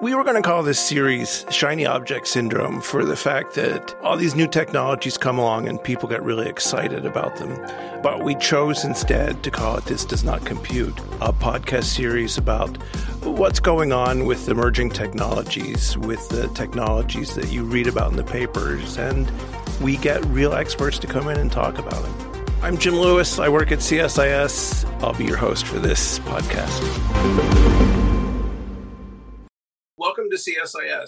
[0.00, 4.16] We were going to call this series Shiny Object Syndrome for the fact that all
[4.16, 7.54] these new technologies come along and people get really excited about them.
[8.02, 12.76] But we chose instead to call it This Does Not Compute, a podcast series about
[13.22, 18.24] what's going on with emerging technologies, with the technologies that you read about in the
[18.24, 18.98] papers.
[18.98, 19.30] And
[19.80, 22.46] we get real experts to come in and talk about them.
[22.62, 23.38] I'm Jim Lewis.
[23.38, 24.84] I work at CSIS.
[25.02, 27.93] I'll be your host for this podcast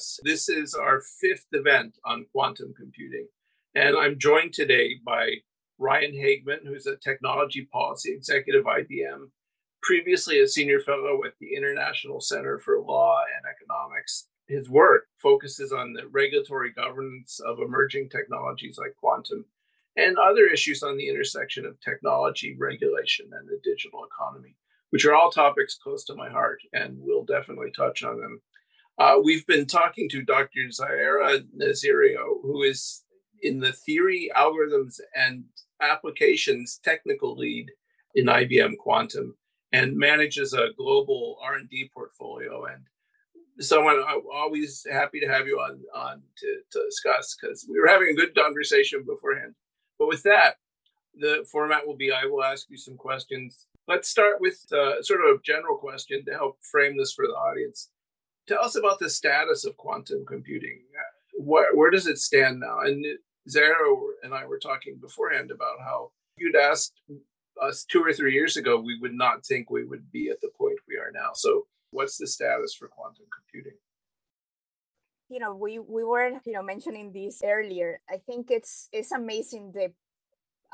[0.06, 0.18] CSIS.
[0.22, 3.28] This is our fifth event on quantum computing.
[3.74, 5.36] And I'm joined today by
[5.78, 9.30] Ryan Hagemann, who's a technology policy executive IBM,
[9.82, 14.28] previously a senior fellow at the International Center for Law and Economics.
[14.48, 19.44] His work focuses on the regulatory governance of emerging technologies like quantum
[19.96, 24.54] and other issues on the intersection of technology, regulation, and the digital economy,
[24.90, 28.40] which are all topics close to my heart, and we'll definitely touch on them
[28.98, 30.60] uh, we've been talking to Dr.
[30.70, 33.04] Zaira Nazario, who is
[33.42, 35.44] in the theory, algorithms, and
[35.80, 37.70] applications technical lead
[38.14, 39.36] in IBM Quantum
[39.72, 42.64] and manages a global R&D portfolio.
[42.64, 42.84] And
[43.60, 47.88] someone I'm always happy to have you on, on to, to discuss because we were
[47.88, 49.54] having a good conversation beforehand.
[49.98, 50.54] But with that,
[51.18, 53.66] the format will be I will ask you some questions.
[53.86, 57.34] Let's start with uh, sort of a general question to help frame this for the
[57.34, 57.90] audience
[58.46, 60.80] tell us about the status of quantum computing.
[61.38, 62.80] Where, where does it stand now?
[62.80, 63.04] And
[63.48, 66.94] Zaira and I were talking beforehand about how you'd asked
[67.62, 70.50] us two or three years ago, we would not think we would be at the
[70.56, 71.30] point we are now.
[71.34, 73.78] So, what's the status for quantum computing?
[75.28, 78.00] You know, we we were you know mentioning this earlier.
[78.10, 79.92] I think it's it's amazing the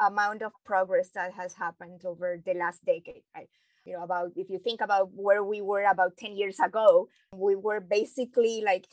[0.05, 3.23] amount of progress that has happened over the last decade.
[3.35, 3.49] Right?
[3.85, 7.57] You know about if you think about where we were about 10 years ago we
[7.57, 8.87] were basically like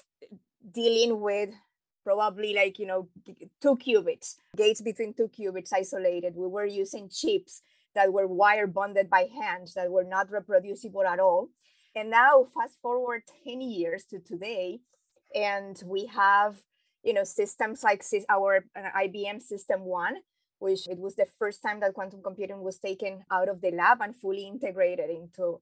[0.71, 1.51] dealing with
[2.03, 3.07] probably like you know
[3.61, 6.35] two qubits gates between two qubits isolated.
[6.35, 7.61] We were using chips
[7.95, 11.49] that were wire bonded by hand that were not reproducible at all.
[11.95, 14.79] And now fast forward 10 years to today
[15.35, 16.61] and we have
[17.03, 20.15] you know systems like our uh, ibm system one
[20.59, 24.01] which it was the first time that quantum computing was taken out of the lab
[24.01, 25.59] and fully integrated into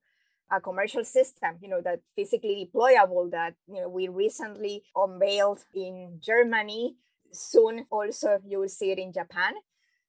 [0.52, 6.20] a commercial system, you know, that physically deployable that, you know, we recently unveiled in
[6.22, 6.96] Germany.
[7.32, 9.54] Soon also you will see it in Japan.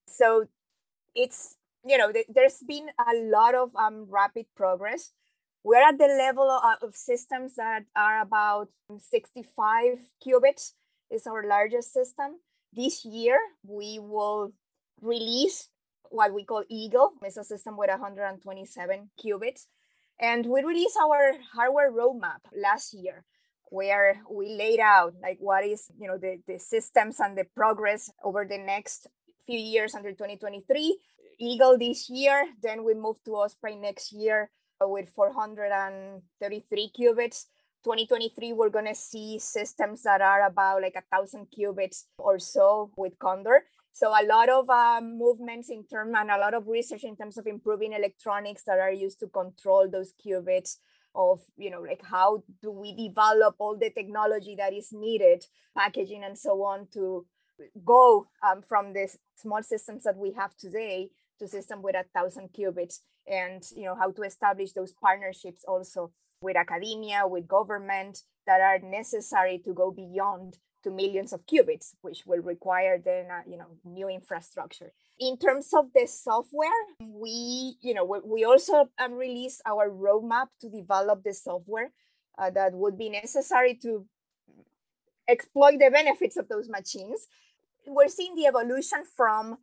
[0.06, 0.47] So
[1.15, 5.12] it's, you know, there's been a lot of um, rapid progress.
[5.65, 8.69] We're at the level of, of systems that are about
[8.99, 10.72] 65 qubits
[11.10, 12.37] is our largest system.
[12.72, 14.53] This year, we will
[15.01, 15.69] release
[16.11, 17.13] what we call Eagle.
[17.23, 19.67] It's a system with 127 qubits.
[20.21, 23.25] And we released our hardware roadmap last year
[23.71, 28.11] where we laid out like what is you know the, the systems and the progress
[28.25, 29.07] over the next
[29.47, 30.99] few years until 2023
[31.39, 37.47] eagle this year then we move to osprey next year with 433 qubits
[37.85, 42.91] 2023 we're going to see systems that are about like a thousand qubits or so
[42.97, 43.65] with condor
[43.99, 47.37] so a lot of um, movements in terms and a lot of research in terms
[47.37, 50.77] of improving electronics that are used to control those qubits
[51.17, 55.45] of you know like how do we develop all the technology that is needed
[55.77, 57.27] packaging and so on to
[57.85, 61.09] go um, from these small systems that we have today
[61.41, 66.13] to system with a thousand qubits and you know how to establish those partnerships also
[66.41, 72.25] with academia with government that are necessary to go beyond to millions of qubits, which
[72.27, 74.93] will require then uh, you know new infrastructure.
[75.19, 80.49] In terms of the software, we you know we, we also um, released our roadmap
[80.61, 81.91] to develop the software
[82.38, 84.06] uh, that would be necessary to
[85.28, 87.27] exploit the benefits of those machines.
[87.87, 89.59] We're seeing the evolution from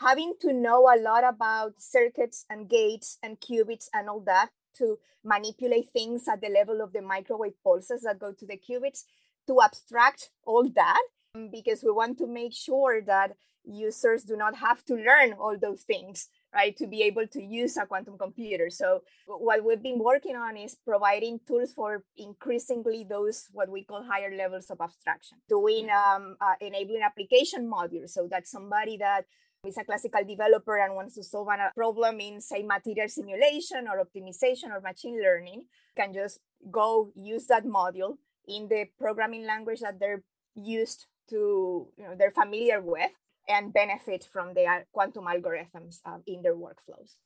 [0.00, 4.98] having to know a lot about circuits and gates and qubits and all that to
[5.24, 9.04] manipulate things at the level of the microwave pulses that go to the qubits
[9.48, 11.02] to abstract all that
[11.34, 13.32] um, because we want to make sure that
[13.64, 17.76] users do not have to learn all those things right to be able to use
[17.76, 18.70] a quantum computer.
[18.70, 24.02] So what we've been working on is providing tools for increasingly those what we call
[24.02, 25.38] higher levels of abstraction.
[25.48, 29.26] Doing um, uh, enabling application modules so that somebody that
[29.66, 34.02] is a classical developer and wants to solve a problem in say material simulation or
[34.02, 35.64] optimization or machine learning
[35.96, 36.40] can just
[36.70, 38.16] go use that module
[38.48, 40.22] in the programming language that they're
[40.54, 43.12] used to, you know, they're familiar with
[43.48, 47.16] and benefit from the quantum algorithms uh, in their workflows.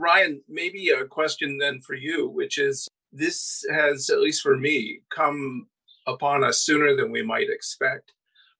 [0.00, 5.00] Ryan, maybe a question then for you, which is this has, at least for me,
[5.14, 5.68] come
[6.06, 8.12] upon us sooner than we might expect.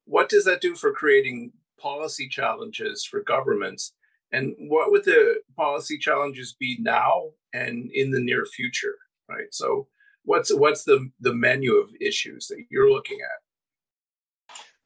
[0.04, 3.92] What does that do for creating policy challenges for governments?
[4.32, 8.96] And what would the policy challenges be now and in the near future?
[9.28, 9.52] Right.
[9.52, 9.88] So,
[10.24, 13.44] what's what's the the menu of issues that you're looking at?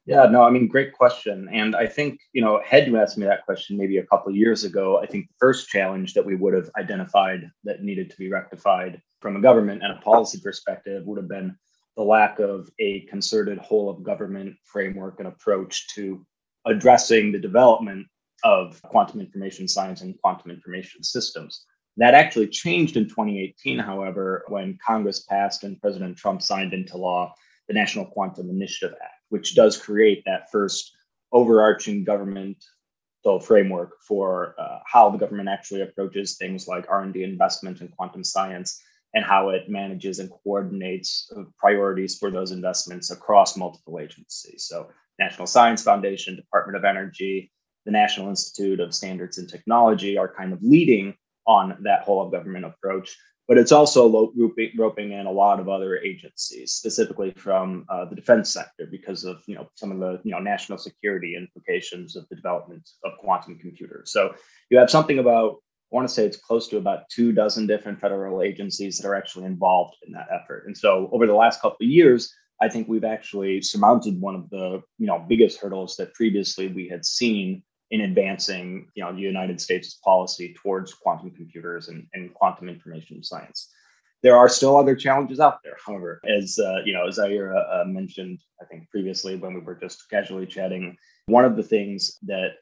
[0.05, 1.47] Yeah, no, I mean, great question.
[1.51, 4.35] And I think, you know, had you asked me that question maybe a couple of
[4.35, 8.17] years ago, I think the first challenge that we would have identified that needed to
[8.17, 11.55] be rectified from a government and a policy perspective would have been
[11.95, 16.25] the lack of a concerted whole of government framework and approach to
[16.65, 18.07] addressing the development
[18.43, 21.65] of quantum information science and quantum information systems.
[21.99, 27.33] That actually changed in 2018, however, when Congress passed and President Trump signed into law
[27.67, 30.91] the National Quantum Initiative Act which does create that first
[31.31, 32.57] overarching government
[33.43, 38.81] framework for uh, how the government actually approaches things like r&d investment in quantum science
[39.13, 44.65] and how it manages and coordinates uh, priorities for those investments across multiple agencies.
[44.67, 47.51] So national science foundation department of energy
[47.85, 51.13] the national institute of standards and technology are kind of leading
[51.49, 53.17] on that whole of government approach
[53.49, 54.31] but it's also
[54.77, 59.41] roping, in a lot of other agencies, specifically from uh, the defense sector, because of
[59.47, 63.57] you know some of the you know national security implications of the development of quantum
[63.57, 64.11] computers.
[64.13, 64.35] So
[64.69, 65.55] you have something about
[65.91, 69.15] I want to say it's close to about two dozen different federal agencies that are
[69.15, 70.65] actually involved in that effort.
[70.67, 72.31] And so over the last couple of years,
[72.61, 76.87] I think we've actually surmounted one of the you know biggest hurdles that previously we
[76.87, 82.33] had seen in advancing you know the United States' policy towards quantum computers and, and
[82.33, 83.69] quantum information science.
[84.21, 87.85] There are still other challenges out there, however, as uh, you know, as Zaira uh,
[87.85, 90.97] mentioned, I think previously when we were just casually chatting,
[91.27, 92.55] one of the things that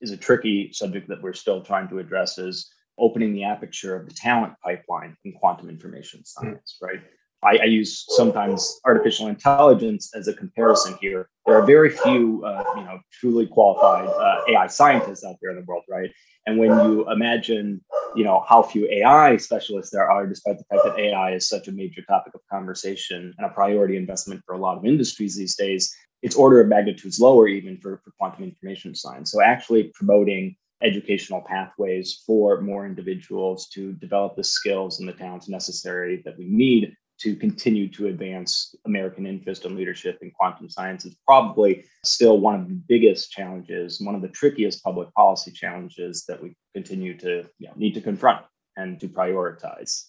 [0.00, 4.08] is a tricky subject that we're still trying to address is opening the aperture of
[4.08, 6.86] the talent pipeline in quantum information science, mm.
[6.86, 7.00] right?
[7.42, 11.28] I, I, use sometimes artificial intelligence as a comparison here.
[11.46, 15.56] There are very few, uh, you know, truly qualified uh, AI scientists out there in
[15.56, 16.10] the world, right?
[16.46, 17.84] And when you imagine,
[18.16, 21.68] you know, how few AI specialists there are, despite the fact that AI is such
[21.68, 25.56] a major topic of conversation and a priority investment for a lot of industries these
[25.56, 29.30] days, it's order of magnitudes lower even for, for quantum information science.
[29.30, 35.48] So actually promoting educational pathways for more individuals to develop the skills and the talents
[35.48, 41.04] necessary that we need to continue to advance American interest and leadership in quantum science
[41.04, 46.24] is probably still one of the biggest challenges, one of the trickiest public policy challenges
[46.26, 48.44] that we continue to you know, need to confront
[48.76, 50.04] and to prioritize.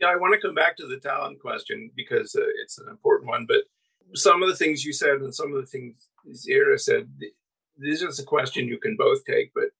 [0.00, 3.28] Yeah, I want to come back to the talent question because uh, it's an important
[3.28, 3.46] one.
[3.46, 3.64] But
[4.14, 7.10] some of the things you said and some of the things Zaira said,
[7.76, 9.50] this is a question you can both take.
[9.54, 9.70] But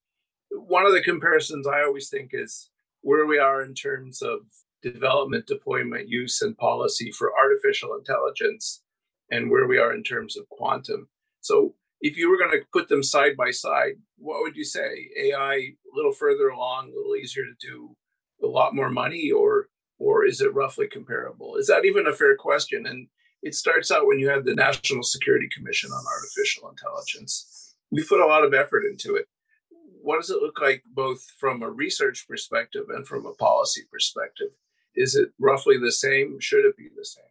[0.51, 2.71] one of the comparisons I always think is
[3.01, 4.41] where we are in terms of
[4.83, 8.83] development, deployment, use, and policy for artificial intelligence
[9.31, 11.09] and where we are in terms of quantum.
[11.41, 15.09] So, if you were going to put them side by side, what would you say?
[15.19, 17.97] AI a little further along, a little easier to do,
[18.43, 21.57] a lot more money, or or is it roughly comparable?
[21.57, 22.87] Is that even a fair question?
[22.87, 23.09] And
[23.43, 27.75] it starts out when you have the National Security Commission on Artificial Intelligence.
[27.91, 29.27] We put a lot of effort into it
[30.09, 34.49] what does it look like both from a research perspective and from a policy perspective?
[34.99, 36.39] Is it roughly the same?
[36.41, 37.25] Should it be the same?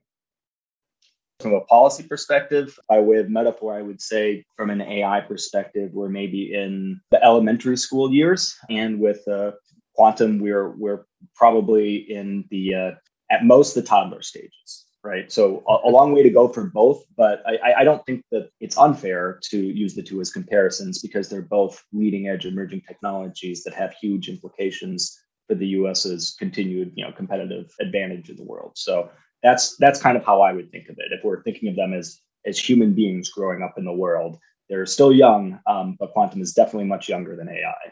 [1.41, 5.91] From a policy perspective, by way of metaphor, I would say from an AI perspective,
[5.93, 9.51] we're maybe in the elementary school years, and with uh,
[9.95, 12.91] quantum, we're we're probably in the uh,
[13.29, 15.31] at most the toddler stages right?
[15.31, 18.49] So a, a, long way to go for both, but I, I don't think that
[18.59, 23.63] it's unfair to use the two as comparisons because they're both leading edge emerging technologies
[23.63, 28.73] that have huge implications for the US's continued, you know, competitive advantage in the world.
[28.75, 29.09] So
[29.43, 31.11] that's that's kind of how I would think of it.
[31.11, 34.39] If we're thinking of them as as human beings growing up in the world,
[34.69, 37.91] they're still young, um, but quantum is definitely much younger than AI.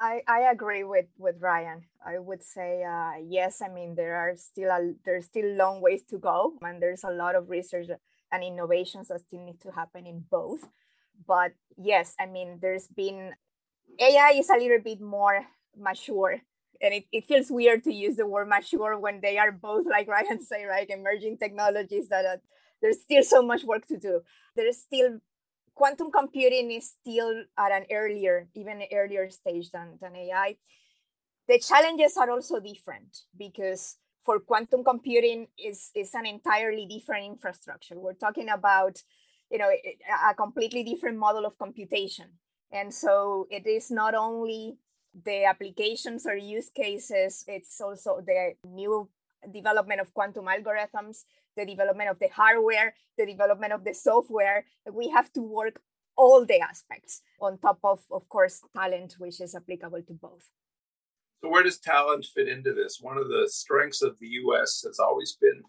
[0.00, 1.84] I, I agree with, with Ryan.
[2.04, 3.62] I would say uh, yes.
[3.62, 7.10] I mean, there are still a, there's still long ways to go, and there's a
[7.10, 7.88] lot of research
[8.32, 10.68] and innovations that still need to happen in both.
[11.26, 13.32] But yes, I mean, there's been
[13.98, 15.46] AI is a little bit more
[15.78, 16.40] mature.
[16.80, 20.08] And it, it feels weird to use the word mature when they are both like
[20.08, 22.40] ryan say right emerging technologies that are,
[22.82, 24.22] there's still so much work to do.
[24.56, 25.20] There's still
[25.74, 30.56] quantum computing is still at an earlier even earlier stage than, than ai
[31.48, 37.98] the challenges are also different because for quantum computing is is an entirely different infrastructure.
[37.98, 39.02] We're talking about
[39.50, 39.70] you know
[40.30, 42.26] a completely different model of computation.
[42.72, 44.78] And so it is not only
[45.22, 47.44] the applications or use cases.
[47.46, 49.08] It's also the new
[49.52, 51.24] development of quantum algorithms,
[51.56, 54.64] the development of the hardware, the development of the software.
[54.90, 55.80] We have to work
[56.16, 60.50] all the aspects on top of, of course, talent, which is applicable to both.
[61.42, 62.98] So, where does talent fit into this?
[63.00, 65.62] One of the strengths of the US has always been,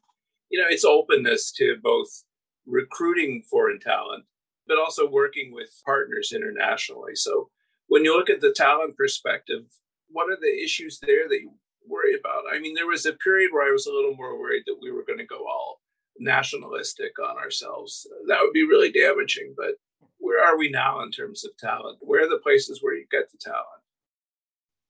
[0.50, 2.24] you know, its openness to both
[2.66, 4.26] recruiting foreign talent,
[4.68, 7.16] but also working with partners internationally.
[7.16, 7.50] So,
[7.88, 9.64] when you look at the talent perspective,
[10.10, 11.52] what are the issues there that you
[11.88, 12.44] worry about?
[12.52, 14.92] I mean, there was a period where I was a little more worried that we
[14.92, 15.82] were going to go all
[16.18, 18.08] nationalistic on ourselves.
[18.28, 19.54] That would be really damaging.
[19.58, 19.76] But
[20.18, 21.98] where are we now in terms of talent?
[22.02, 23.66] Where are the places where you get the talent?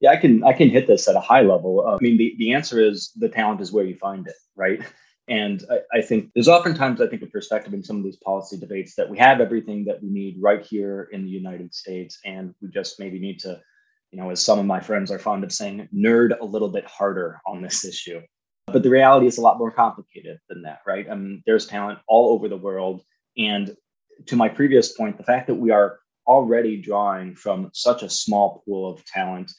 [0.02, 1.86] Yeah, I can I can hit this at a high level.
[1.86, 4.82] Uh, I mean, the, the answer is the talent is where you find it, right?
[5.28, 8.58] And I, I, think there's oftentimes, I think, a perspective in some of these policy
[8.58, 12.54] debates that we have everything that we need right here in the United States, and
[12.62, 13.60] we just maybe need to,
[14.12, 16.86] you know, as some of my friends are fond of saying, nerd a little bit
[16.86, 18.22] harder on this issue.
[18.68, 21.08] But the reality is a lot more complicated than that, right?
[21.10, 23.04] I mean, there's talent all over the world,
[23.38, 23.76] and
[24.28, 28.64] to my previous point, the fact that we are already drawing from such a small
[28.66, 29.52] pool of talent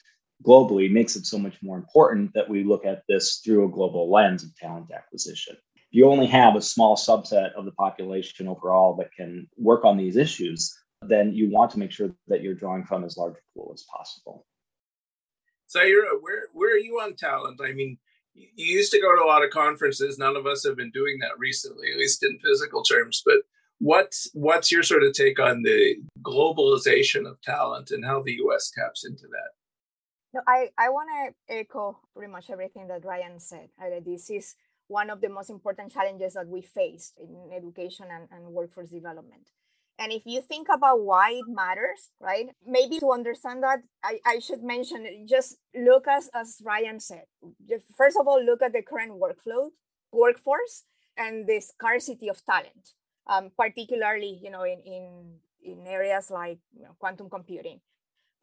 [0.45, 4.11] globally makes it so much more important that we look at this through a global
[4.11, 5.55] lens of talent acquisition.
[5.75, 9.97] If you only have a small subset of the population overall that can work on
[9.97, 13.59] these issues, then you want to make sure that you're drawing from as large a
[13.59, 14.45] pool as possible.
[15.73, 17.59] Zaira, where where are you on talent?
[17.61, 17.97] I mean,
[18.33, 20.17] you used to go to a lot of conferences.
[20.17, 23.21] None of us have been doing that recently, at least in physical terms.
[23.25, 23.39] But
[23.79, 28.71] what's what's your sort of take on the globalization of talent and how the U.S.
[28.71, 29.56] taps into that?
[30.37, 33.69] No, I, I want to echo pretty much everything that Ryan said.
[34.05, 34.53] This is
[34.87, 39.49] one of the most important challenges that we face in education and, and workforce development.
[39.97, 42.49] And if you think about why it matters, right?
[42.63, 47.23] Maybe to understand that, I, I should mention just look as as Ryan said.
[47.97, 49.69] First of all, look at the current workflow,
[50.11, 50.83] workforce,
[51.17, 52.93] and the scarcity of talent,
[53.25, 57.79] um, particularly you know in in in areas like you know, quantum computing,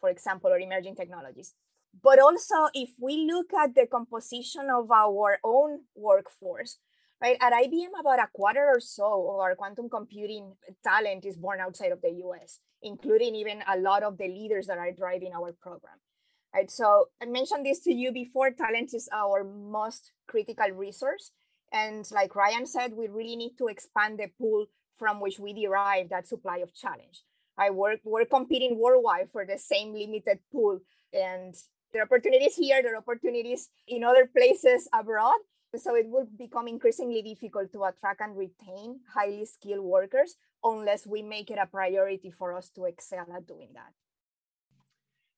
[0.01, 1.55] for example, or emerging technologies.
[2.03, 6.79] But also, if we look at the composition of our own workforce,
[7.21, 11.61] right, at IBM, about a quarter or so of our quantum computing talent is born
[11.61, 15.53] outside of the US, including even a lot of the leaders that are driving our
[15.53, 15.99] program.
[16.55, 21.33] Right, so I mentioned this to you before talent is our most critical resource.
[21.73, 26.11] And like Ryan said, we really need to expand the pool from which we derive
[26.11, 27.25] that supply of challenge.
[27.59, 30.79] I work, we're competing worldwide for the same limited pool.
[31.13, 31.55] And
[31.95, 35.39] there are opportunities here, there are opportunities in other places abroad.
[35.77, 41.23] So it will become increasingly difficult to attract and retain highly skilled workers unless we
[41.23, 43.93] make it a priority for us to excel at doing that.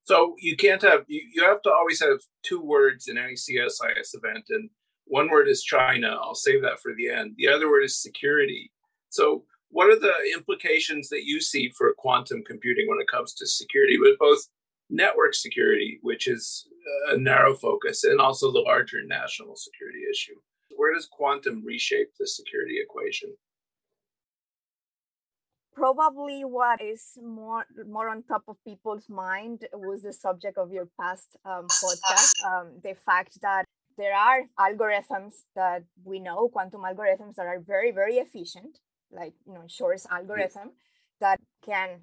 [0.03, 4.13] So you can't have you, you have to always have two words in any CSIS
[4.13, 4.69] event, and
[5.05, 6.17] one word is China.
[6.21, 7.33] I'll save that for the end.
[7.37, 8.71] The other word is security.
[9.09, 13.47] So what are the implications that you see for quantum computing when it comes to
[13.47, 14.39] security with both
[14.89, 16.67] network security, which is
[17.09, 20.35] a narrow focus, and also the larger national security issue.
[20.75, 23.35] Where does quantum reshape the security equation?
[25.73, 30.87] Probably what is more more on top of people's mind was the subject of your
[30.99, 32.33] past um, podcast.
[32.45, 33.65] Um, the fact that
[33.95, 38.79] there are algorithms that we know, quantum algorithms that are very very efficient,
[39.11, 40.71] like you know Shor's algorithm,
[41.19, 42.01] that can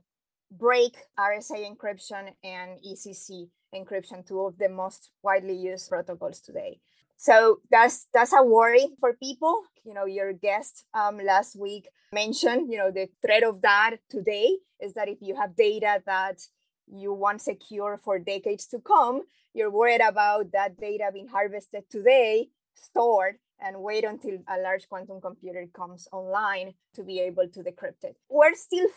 [0.58, 6.80] break RSA encryption and ECC encryption, two of the most widely used protocols today.
[7.16, 9.62] So that's that's a worry for people.
[9.84, 14.58] You know, your guest um, last week mentioned, you know, the threat of that today
[14.80, 16.40] is that if you have data that
[16.86, 19.22] you want secure for decades to come,
[19.54, 25.20] you're worried about that data being harvested today, stored, and wait until a large quantum
[25.20, 28.16] computer comes online to be able to decrypt it.
[28.28, 28.88] We're still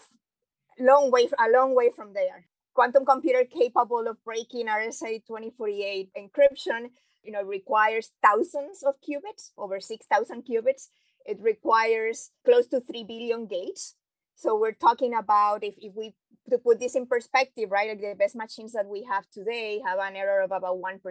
[0.80, 2.46] long way a long way from there.
[2.74, 6.90] Quantum computer capable of breaking rsa 2048 encryption
[7.24, 10.88] you know requires thousands of qubits over 6000 qubits.
[11.26, 13.96] It requires close to 3 billion gates.
[14.36, 16.14] So we're talking about if, if we
[16.50, 20.00] to put this in perspective right like the best machines that we have today have
[20.00, 21.02] an error of about 1%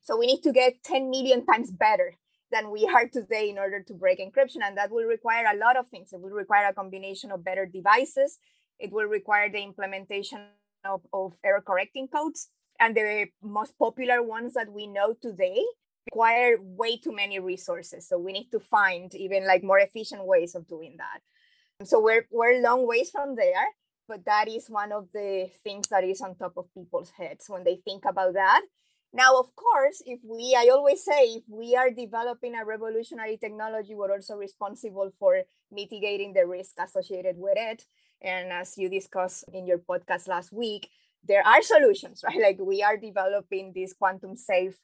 [0.00, 2.14] so we need to get 10 million times better
[2.50, 5.76] than we are today in order to break encryption and that will require a lot
[5.76, 6.12] of things.
[6.12, 8.38] It will require a combination of better devices
[8.78, 10.40] it will require the implementation
[10.84, 12.48] of, of error correcting codes.
[12.80, 15.64] And the most popular ones that we know today
[16.06, 18.08] require way too many resources.
[18.08, 21.20] So we need to find even like more efficient ways of doing that.
[21.86, 23.66] So we're we're long ways from there.
[24.08, 27.62] but that is one of the things that is on top of people's heads when
[27.62, 28.62] they think about that.
[29.12, 33.94] Now, of course, if we, I always say, if we are developing a revolutionary technology,
[33.94, 37.84] we're also responsible for mitigating the risk associated with it.
[38.20, 40.90] And as you discussed in your podcast last week,
[41.24, 42.40] there are solutions, right?
[42.40, 44.78] Like we are developing these quantum safe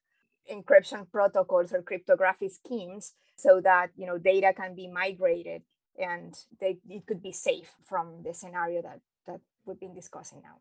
[0.51, 5.63] encryption protocols or cryptography schemes so that you know data can be migrated
[5.99, 10.57] and they, it could be safe from the scenario that that we've been discussing now.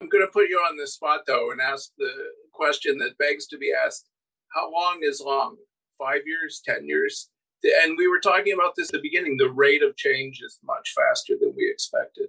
[0.00, 2.12] I'm going to put you on the spot though and ask the
[2.52, 4.08] question that begs to be asked:
[4.54, 5.56] How long is long?
[5.98, 6.62] Five years?
[6.64, 7.30] Ten years?
[7.64, 9.36] And we were talking about this at the beginning.
[9.36, 12.28] The rate of change is much faster than we expected.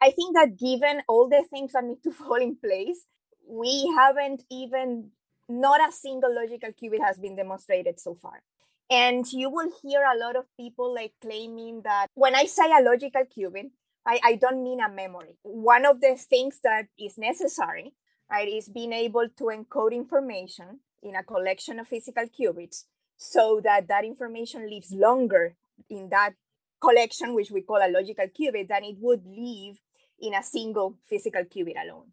[0.00, 3.04] I think that given all the things that need to fall in place,
[3.48, 5.10] we haven't even
[5.48, 8.42] not a single logical qubit has been demonstrated so far.
[8.90, 12.82] And you will hear a lot of people like claiming that when I say a
[12.82, 13.70] logical qubit,
[14.06, 15.36] I, I don't mean a memory.
[15.42, 17.94] One of the things that is necessary,
[18.30, 22.84] right, is being able to encode information in a collection of physical qubits
[23.16, 25.56] so that that information lives longer
[25.88, 26.34] in that
[26.80, 29.80] collection, which we call a logical qubit, than it would live
[30.20, 32.12] in a single physical qubit alone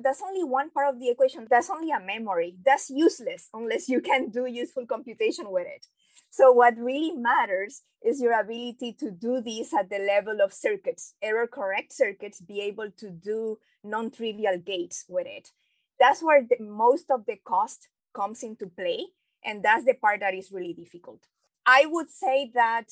[0.00, 1.46] that's only one part of the equation.
[1.48, 2.56] That's only a memory.
[2.64, 5.86] That's useless unless you can do useful computation with it.
[6.30, 11.14] So what really matters is your ability to do this at the level of circuits,
[11.22, 15.50] error correct circuits, be able to do non-trivial gates with it.
[15.98, 19.06] That's where the, most of the cost comes into play.
[19.48, 21.20] And that's the part that is really difficult.
[21.64, 22.88] I would say that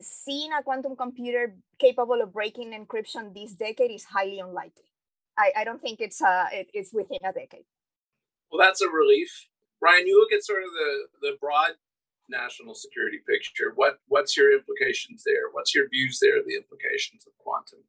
[0.00, 4.92] seeing a quantum computer capable of breaking encryption this decade is highly unlikely
[5.38, 7.64] I, I don't think it's uh it, it's within a decade.
[8.50, 9.48] Well, that's a relief,
[9.80, 10.06] Ryan.
[10.06, 11.72] You look at sort of the the broad
[12.28, 13.72] national security picture.
[13.74, 15.50] What what's your implications there?
[15.52, 16.42] What's your views there?
[16.46, 17.80] The implications of quantum.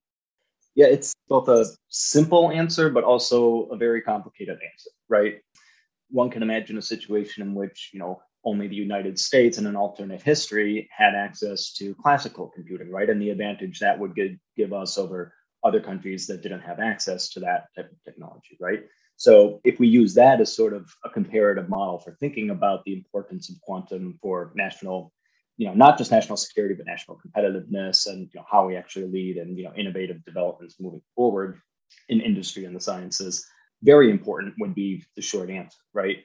[0.75, 5.35] Yeah, it's both a simple answer, but also a very complicated answer, right?
[6.09, 9.75] One can imagine a situation in which you know only the United States in an
[9.75, 13.09] alternate history had access to classical computing, right?
[13.09, 17.29] And the advantage that would give, give us over other countries that didn't have access
[17.29, 18.83] to that type of technology, right?
[19.15, 22.93] So if we use that as sort of a comparative model for thinking about the
[22.93, 25.13] importance of quantum for national,
[25.57, 29.07] you know, not just national security, but national competitiveness and you know, how we actually
[29.07, 31.59] lead and you know innovative developments moving forward
[32.09, 33.45] in industry and the sciences,
[33.83, 36.17] very important would be the short answer, right?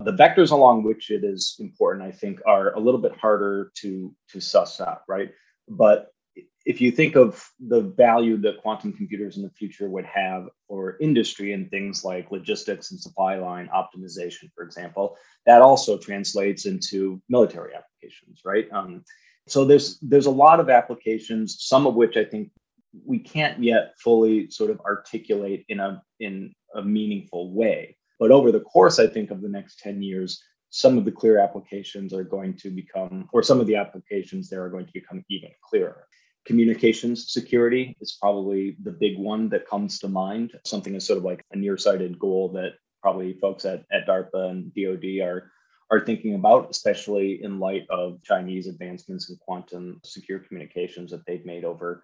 [0.00, 4.14] The vectors along which it is important, I think, are a little bit harder to
[4.32, 5.30] to suss out, right?
[5.68, 6.08] But
[6.66, 10.96] if you think of the value that quantum computers in the future would have for
[11.00, 17.22] industry and things like logistics and supply line optimization, for example, that also translates into
[17.28, 18.66] military applications, right?
[18.72, 19.04] Um,
[19.46, 22.50] so there's there's a lot of applications, some of which I think
[23.04, 27.96] we can't yet fully sort of articulate in a in a meaningful way.
[28.18, 31.38] But over the course, I think of the next 10 years, some of the clear
[31.38, 35.24] applications are going to become, or some of the applications there are going to become
[35.28, 36.06] even clearer
[36.46, 40.52] communications security is probably the big one that comes to mind.
[40.64, 44.72] Something is sort of like a nearsighted goal that probably folks at, at DARPA and
[44.74, 45.50] DoD are
[45.88, 51.46] are thinking about, especially in light of Chinese advancements in quantum secure communications that they've
[51.46, 52.02] made over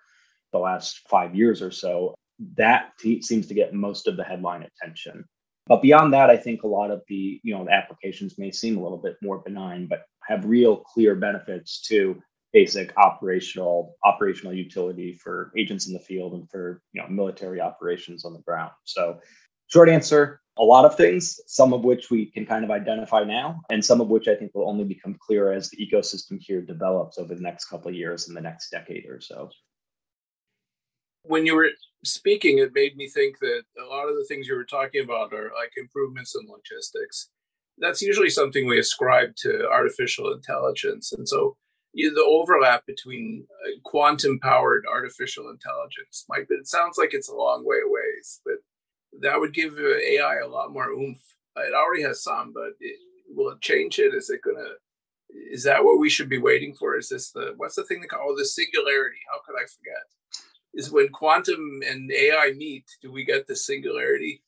[0.52, 2.14] the last five years or so.
[2.56, 5.24] That seems to get most of the headline attention.
[5.66, 8.76] But beyond that, I think a lot of the you know the applications may seem
[8.76, 12.20] a little bit more benign, but have real clear benefits to
[12.52, 18.24] basic operational operational utility for agents in the field and for you know military operations
[18.24, 18.72] on the ground.
[18.84, 19.20] So,
[19.68, 23.60] short answer: a lot of things, some of which we can kind of identify now,
[23.70, 27.18] and some of which I think will only become clearer as the ecosystem here develops
[27.18, 29.48] over the next couple of years and the next decade or so.
[31.22, 31.70] When you were
[32.04, 35.32] speaking, it made me think that a lot of the things you were talking about
[35.32, 37.30] are like improvements in logistics.
[37.78, 41.12] That's usually something we ascribe to artificial intelligence.
[41.12, 41.56] And so
[41.92, 47.28] you the overlap between uh, quantum powered artificial intelligence might be, it sounds like it's
[47.28, 48.00] a long way away,
[48.44, 48.54] but
[49.20, 51.22] that would give uh, AI a lot more oomph.
[51.56, 54.14] It already has some, but it, will it change it?
[54.14, 54.70] Is it gonna?
[55.50, 56.96] Is that what we should be waiting for?
[56.96, 59.18] Is this the what's the thing they call oh, the singularity?
[59.30, 60.02] How could I forget?
[60.74, 64.42] Is when quantum and AI meet, do we get the singularity?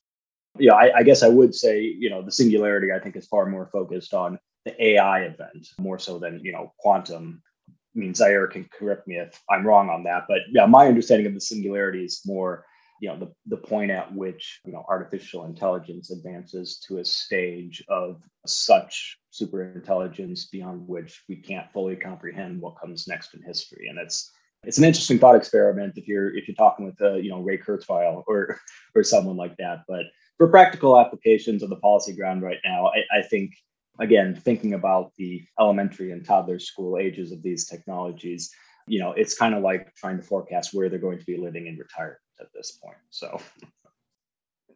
[0.59, 2.93] Yeah, I, I guess I would say you know the singularity.
[2.93, 6.73] I think is far more focused on the AI event more so than you know
[6.79, 7.43] quantum.
[7.69, 11.27] I mean, Zaira can correct me if I'm wrong on that, but yeah, my understanding
[11.27, 12.65] of the singularity is more
[13.01, 17.85] you know the, the point at which you know artificial intelligence advances to a stage
[17.89, 23.89] of such super intelligence beyond which we can't fully comprehend what comes next in history
[23.89, 24.31] and it's
[24.67, 28.25] it's an interesting thought experiment if you're if you're talking with you know Ray Kurzweil
[28.27, 28.59] or
[28.95, 29.83] or someone like that.
[29.89, 30.07] But
[30.39, 33.53] for practical applications of the policy ground right now, I, I think
[34.01, 38.51] again thinking about the elementary and toddler school ages of these technologies,
[38.87, 41.67] you know, it's kind of like trying to forecast where they're going to be living
[41.67, 42.99] in retirement at this point.
[43.11, 43.41] So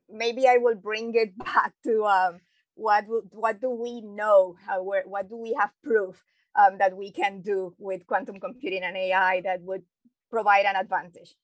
[0.08, 2.40] maybe I will bring it back to um,
[2.74, 4.56] what what do we know?
[4.64, 6.22] How, where, what do we have proof
[6.58, 9.82] um, that we can do with quantum computing and AI that would
[10.30, 11.36] provide an advantage,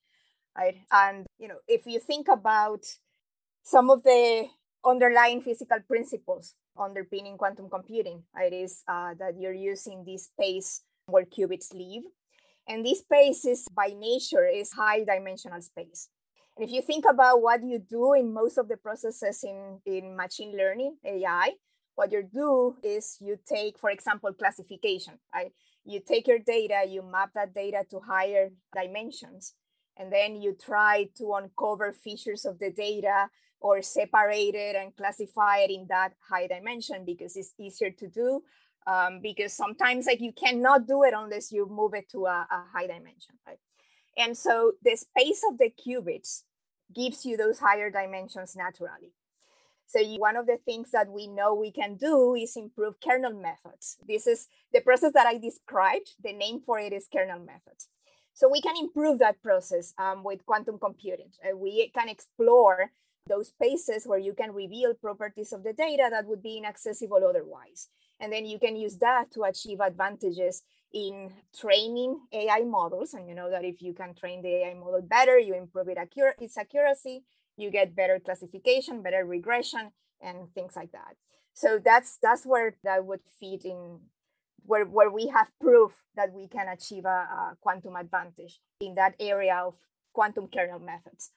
[0.56, 0.76] right?
[0.92, 2.84] And you know, if you think about
[3.62, 4.46] some of the
[4.84, 11.24] underlying physical principles underpinning quantum computing, it is uh, that you're using this space where
[11.24, 12.04] qubits live,
[12.68, 16.08] and this space is by nature is high dimensional space.
[16.56, 20.16] And if you think about what you do in most of the processes in, in
[20.16, 21.52] machine learning, AI,
[21.94, 25.52] what you do is you take, for example, classification, right?
[25.84, 29.54] You take your data, you map that data to higher dimensions,
[29.96, 33.28] and then you try to uncover features of the data
[33.60, 38.42] or separate it and classify it in that high dimension because it's easier to do.
[38.86, 42.64] Um, because sometimes like you cannot do it unless you move it to a, a
[42.70, 43.58] high dimension, right?
[44.18, 46.42] And so the space of the qubits
[46.94, 49.14] gives you those higher dimensions naturally.
[49.86, 53.96] So one of the things that we know we can do is improve kernel methods.
[54.06, 56.14] This is the process that I described.
[56.22, 57.88] The name for it is kernel methods.
[58.32, 61.30] So we can improve that process um, with quantum computing.
[61.44, 62.90] Uh, we can explore
[63.26, 67.88] those spaces where you can reveal properties of the data that would be inaccessible otherwise.
[68.20, 73.14] And then you can use that to achieve advantages in training AI models.
[73.14, 75.98] And you know that if you can train the AI model better, you improve it
[75.98, 77.24] accur- its accuracy,
[77.56, 81.16] you get better classification, better regression, and things like that.
[81.52, 84.00] So that's that's where that would fit in
[84.66, 89.14] where, where we have proof that we can achieve a, a quantum advantage in that
[89.20, 89.74] area of
[90.12, 91.30] quantum kernel methods.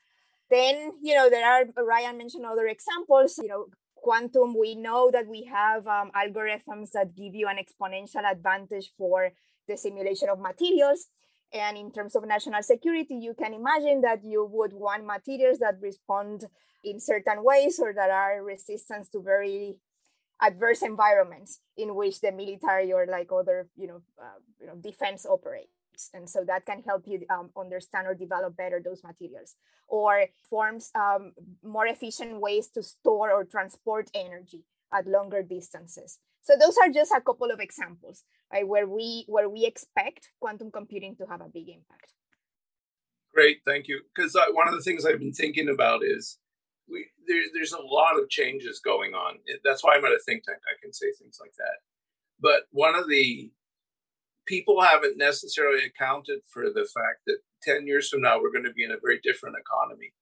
[0.49, 5.27] Then, you know, there are, Ryan mentioned other examples, you know, quantum, we know that
[5.27, 9.31] we have um, algorithms that give you an exponential advantage for
[9.67, 11.07] the simulation of materials.
[11.53, 15.79] And in terms of national security, you can imagine that you would want materials that
[15.81, 16.45] respond
[16.83, 19.77] in certain ways or that are resistant to very
[20.41, 25.25] adverse environments in which the military or like other, you know, uh, you know defense
[25.25, 25.69] operate
[26.13, 29.55] and so that can help you um, understand or develop better those materials
[29.87, 31.33] or forms um,
[31.63, 36.19] more efficient ways to store or transport energy at longer distances.
[36.41, 40.71] So those are just a couple of examples right where we where we expect quantum
[40.71, 42.13] computing to have a big impact.
[43.33, 44.01] Great thank you.
[44.15, 46.37] Because one of the things i've been thinking about is
[46.89, 49.37] we there, there's a lot of changes going on.
[49.63, 50.59] That's why i'm at a think tank.
[50.67, 51.77] I can say things like that.
[52.39, 53.51] But one of the
[54.47, 58.73] people haven't necessarily accounted for the fact that 10 years from now, we're going to
[58.73, 60.13] be in a very different economy.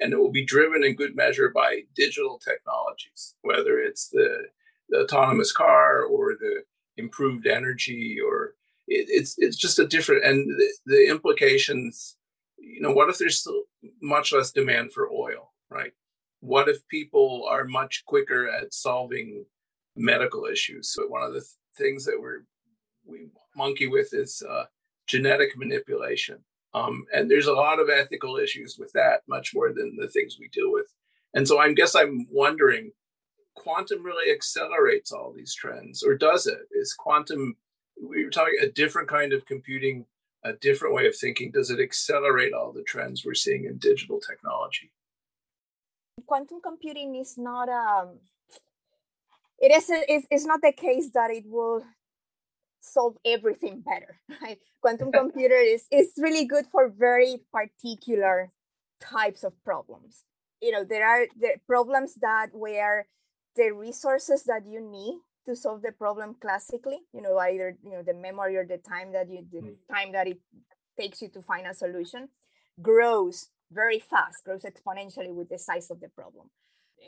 [0.00, 4.46] And it will be driven in good measure by digital technologies, whether it's the,
[4.88, 6.62] the autonomous car or the
[6.96, 8.54] improved energy, or
[8.86, 10.24] it, it's it's just a different.
[10.24, 12.16] And the, the implications,
[12.58, 13.62] you know, what if there's still
[14.02, 15.92] much less demand for oil, right?
[16.40, 19.44] What if people are much quicker at solving
[19.96, 20.92] medical issues?
[20.92, 22.44] So one of the th- things that we're
[23.06, 24.64] we monkey with is uh,
[25.06, 26.38] genetic manipulation.
[26.74, 30.36] Um, and there's a lot of ethical issues with that, much more than the things
[30.38, 30.86] we deal with.
[31.32, 32.90] And so I guess I'm wondering,
[33.54, 36.58] quantum really accelerates all these trends, or does it?
[36.72, 37.56] Is quantum,
[38.00, 40.06] we were talking a different kind of computing,
[40.44, 41.50] a different way of thinking.
[41.50, 44.92] Does it accelerate all the trends we're seeing in digital technology?
[46.26, 48.18] Quantum computing is not um,
[49.58, 51.84] it is a, it's not the case that it will
[52.80, 58.52] solve everything better right quantum computer is is really good for very particular
[59.00, 60.24] types of problems
[60.60, 63.06] you know there are the problems that where
[63.56, 68.02] the resources that you need to solve the problem classically you know either you know
[68.02, 69.74] the memory or the time that you the mm.
[69.90, 70.40] time that it
[70.98, 72.28] takes you to find a solution
[72.80, 76.50] grows very fast grows exponentially with the size of the problem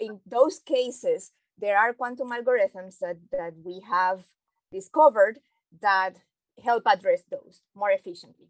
[0.00, 4.24] in those cases there are quantum algorithms that that we have
[4.70, 5.38] discovered
[5.80, 6.16] that
[6.62, 8.48] help address those more efficiently,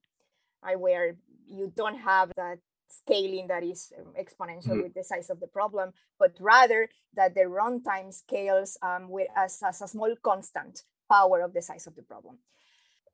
[0.62, 0.78] right?
[0.78, 4.82] Where you don't have that scaling that is um, exponential mm-hmm.
[4.82, 9.62] with the size of the problem, but rather that the runtime scales um, with as,
[9.66, 12.38] as a small constant power of the size of the problem.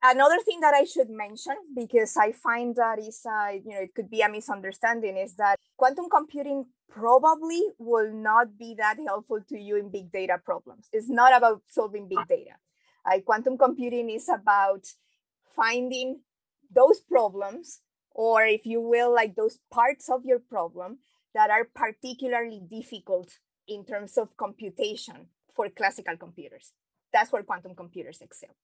[0.05, 3.95] Another thing that I should mention, because I find that is, uh, you know, it
[3.95, 9.59] could be a misunderstanding, is that quantum computing probably will not be that helpful to
[9.59, 10.89] you in big data problems.
[10.93, 12.57] It's not about solving big data.
[13.07, 14.85] Uh, quantum computing is about
[15.55, 16.21] finding
[16.75, 17.81] those problems,
[18.15, 20.99] or if you will, like those parts of your problem
[21.35, 26.73] that are particularly difficult in terms of computation for classical computers.
[27.13, 28.57] That's where quantum computers excel.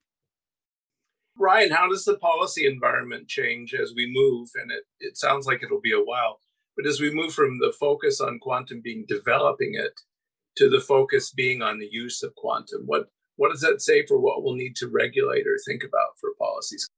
[1.36, 4.48] Ryan, how does the policy environment change as we move?
[4.60, 6.40] And it, it sounds like it'll be a while,
[6.76, 9.92] but as we move from the focus on quantum being developing it
[10.56, 13.06] to the focus being on the use of quantum, what
[13.36, 16.88] what does that say for what we'll need to regulate or think about for policies?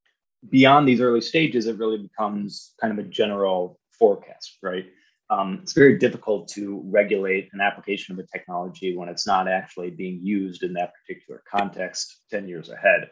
[0.48, 4.86] Beyond these early stages, it really becomes kind of a general forecast, right?
[5.28, 9.90] Um, it's very difficult to regulate an application of a technology when it's not actually
[9.90, 13.10] being used in that particular context 10 years ahead.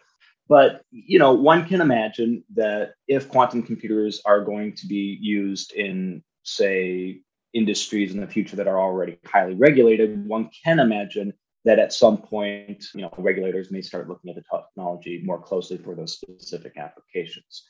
[0.49, 5.73] But you know, one can imagine that if quantum computers are going to be used
[5.73, 7.21] in, say,
[7.55, 11.33] industries in the future that are already highly regulated, one can imagine
[11.69, 15.77] that at some point, you know, regulators may start looking at the technology more closely
[15.77, 17.65] for those specific applications.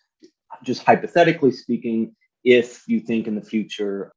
[0.62, 4.12] Just hypothetically speaking, if you think in the future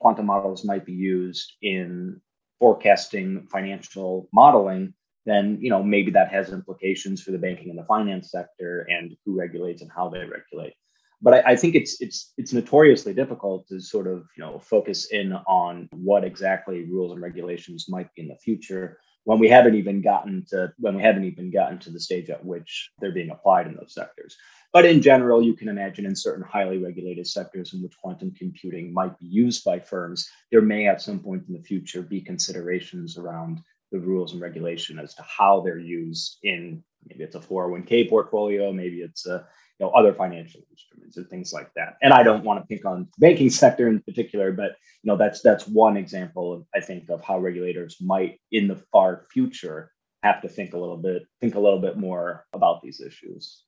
[0.00, 2.18] quantum models might be used in
[2.58, 4.94] forecasting financial modeling,
[5.26, 9.14] then you know maybe that has implications for the banking and the finance sector and
[9.26, 10.72] who regulates and how they regulate.
[11.20, 15.10] But I, I think it's it's it's notoriously difficult to sort of you know focus
[15.10, 19.74] in on what exactly rules and regulations might be in the future when we haven't
[19.74, 23.30] even gotten to when we haven't even gotten to the stage at which they're being
[23.30, 24.36] applied in those sectors.
[24.72, 28.94] But in general, you can imagine in certain highly regulated sectors in which quantum computing
[28.94, 33.18] might be used by firms, there may at some point in the future be considerations
[33.18, 38.08] around the rules and regulation as to how they're used in maybe it's a 401k
[38.08, 39.46] portfolio, maybe it's a
[39.78, 41.96] you know other financial instruments or things like that.
[42.02, 45.16] And I don't want to pick on the banking sector in particular, but you know
[45.16, 49.92] that's that's one example of I think of how regulators might in the far future
[50.22, 53.62] have to think a little bit think a little bit more about these issues.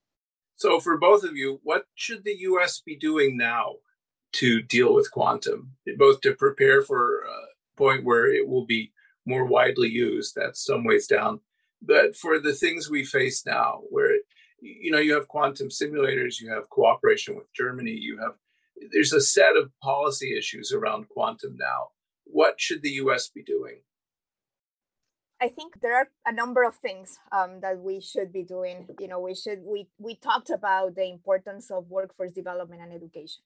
[0.57, 3.77] So for both of you, what should the US be doing now
[4.35, 8.93] to deal with quantum, both to prepare for a point where it will be
[9.25, 11.41] more widely used, that's some ways down,
[11.81, 14.08] but for the things we face now, where
[14.61, 18.35] you know you have quantum simulators, you have cooperation with Germany, you have
[18.93, 21.89] there's a set of policy issues around quantum now.
[22.25, 23.81] What should the US be doing?
[25.41, 28.89] I think there are a number of things um, that we should be doing.
[28.99, 33.43] You know, we should we we talked about the importance of workforce development and education,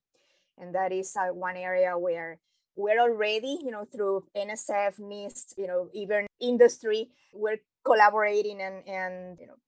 [0.59, 2.39] and that is uh, one area where
[2.77, 9.39] we're already, you know, through NSF, NIST, you know, even industry, we're collaborating and and
[9.39, 9.59] you know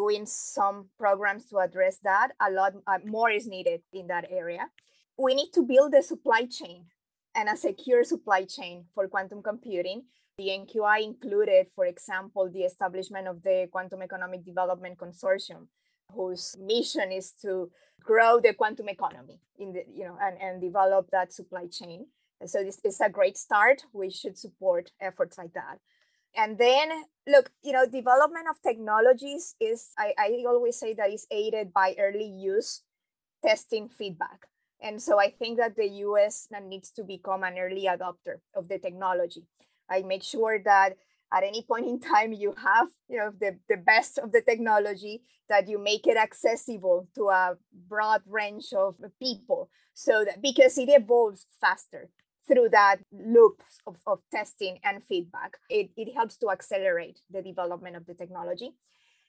[0.00, 2.28] doing some programs to address that.
[2.40, 4.64] A lot uh, more is needed in that area.
[5.18, 6.86] We need to build a supply chain
[7.34, 10.02] and a secure supply chain for quantum computing
[10.38, 15.66] the NQI included, for example, the establishment of the Quantum Economic Development Consortium,
[16.14, 21.08] whose mission is to grow the quantum economy in the, you know, and, and develop
[21.10, 22.06] that supply chain.
[22.46, 23.82] So this is a great start.
[23.92, 25.78] We should support efforts like that.
[26.36, 26.90] And then
[27.26, 31.94] look, you know, development of technologies is I, I always say that is aided by
[31.98, 32.82] early use,
[33.44, 34.46] testing, feedback.
[34.80, 38.68] And so I think that the US uh, needs to become an early adopter of
[38.68, 39.44] the technology.
[39.90, 40.94] I make sure that
[41.32, 45.22] at any point in time you have you know the, the best of the technology
[45.48, 47.56] that you make it accessible to a
[47.88, 52.08] broad range of people so that because it evolves faster
[52.48, 55.58] through that loop of, of testing and feedback.
[55.68, 58.72] It, it helps to accelerate the development of the technology.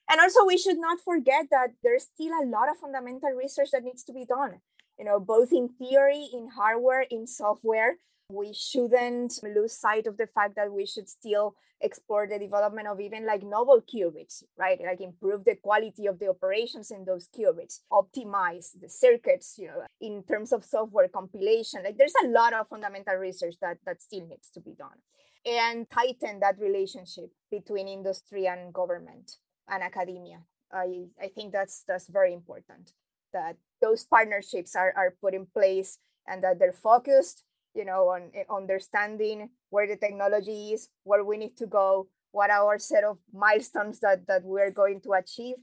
[0.10, 3.84] And also we should not forget that there's still a lot of fundamental research that
[3.84, 4.62] needs to be done
[5.00, 7.96] you know both in theory in hardware in software
[8.30, 13.00] we shouldn't lose sight of the fact that we should still explore the development of
[13.00, 14.80] even like novel qubits, right?
[14.82, 19.84] Like improve the quality of the operations in those qubits, optimize the circuits, you know,
[20.00, 21.84] in terms of software compilation.
[21.84, 25.00] Like there's a lot of fundamental research that that still needs to be done.
[25.46, 29.38] And tighten that relationship between industry and government
[29.68, 30.42] and academia.
[30.72, 32.92] I, I think that's that's very important
[33.34, 38.32] that those partnerships are, are put in place and that they're focused you know, on
[38.34, 43.04] eh, understanding where the technology is, where we need to go, what are our set
[43.04, 45.56] of milestones that, that we're going to achieve,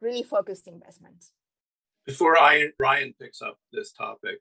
[0.00, 1.32] really focused investments.
[2.06, 4.40] Before I, Ryan picks up this topic,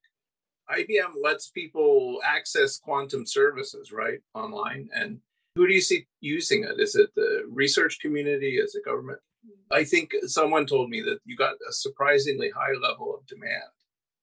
[0.69, 4.89] IBM lets people access quantum services, right, online.
[4.93, 5.19] And
[5.55, 6.79] who do you see using it?
[6.79, 8.57] Is it the research community?
[8.57, 9.19] Is it government?
[9.71, 13.71] I think someone told me that you got a surprisingly high level of demand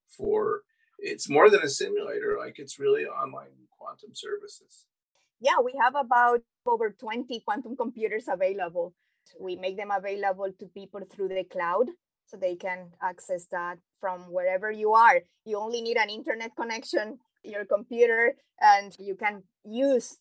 [0.08, 0.62] for
[0.98, 4.86] it's more than a simulator like it's really online quantum services
[5.40, 8.94] yeah we have about over 20 quantum computers available
[9.38, 11.88] we make them available to people through the cloud
[12.28, 15.20] so they can access that from wherever you are.
[15.44, 20.18] You only need an internet connection, your computer, and you can use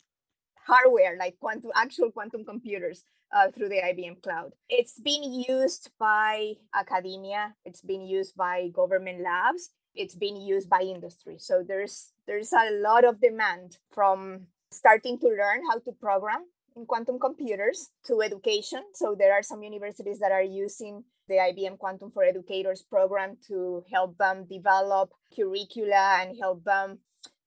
[0.65, 3.03] hardware like quantum actual quantum computers
[3.35, 4.53] uh, through the IBM cloud.
[4.69, 10.81] It's been used by academia, it's been used by government labs, it's been used by
[10.81, 11.38] industry.
[11.39, 16.86] So there's there's a lot of demand from starting to learn how to program in
[16.86, 18.83] quantum computers to education.
[18.93, 23.83] So there are some universities that are using the IBM Quantum for Educators program to
[23.91, 26.99] help them develop curricula and help them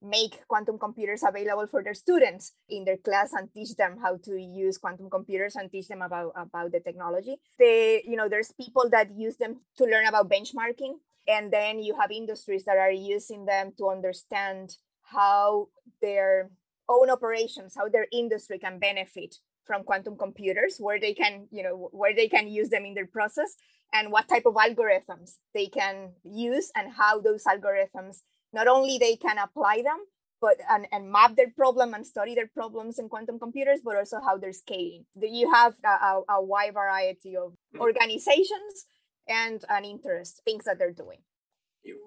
[0.03, 4.41] make quantum computers available for their students in their class and teach them how to
[4.41, 7.37] use quantum computers and teach them about, about the technology.
[7.59, 10.95] They, you know, there's people that use them to learn about benchmarking.
[11.29, 15.69] And then you have industries that are using them to understand how
[16.01, 16.51] their
[16.89, 21.89] own operations, how their industry can benefit from quantum computers, where they can, you know,
[21.93, 23.55] where they can use them in their process
[23.93, 28.19] and what type of algorithms they can use and how those algorithms
[28.53, 29.99] not only they can apply them
[30.41, 34.21] but and, and map their problem and study their problems in quantum computers but also
[34.21, 35.05] how they're scaling.
[35.21, 38.87] You have a, a, wide variety of organizations
[39.31, 41.19] and an interest things that they're doing